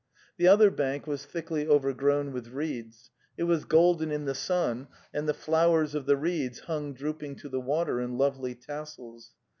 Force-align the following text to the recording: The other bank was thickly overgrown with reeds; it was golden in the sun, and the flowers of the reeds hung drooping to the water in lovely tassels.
The 0.37 0.47
other 0.47 0.71
bank 0.71 1.05
was 1.05 1.27
thickly 1.27 1.67
overgrown 1.67 2.33
with 2.33 2.47
reeds; 2.47 3.11
it 3.37 3.43
was 3.43 3.65
golden 3.65 4.09
in 4.11 4.25
the 4.25 4.33
sun, 4.33 4.87
and 5.13 5.29
the 5.29 5.31
flowers 5.35 5.93
of 5.93 6.07
the 6.07 6.17
reeds 6.17 6.61
hung 6.61 6.95
drooping 6.95 7.35
to 7.35 7.49
the 7.49 7.61
water 7.61 8.01
in 8.01 8.17
lovely 8.17 8.55
tassels. 8.55 9.35